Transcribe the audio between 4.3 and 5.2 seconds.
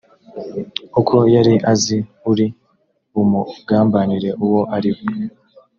uwo ari we